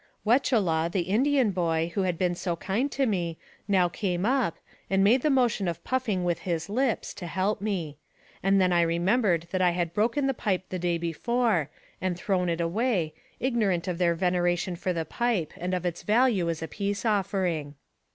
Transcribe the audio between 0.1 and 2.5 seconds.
Wechela, the Indian boy, who had been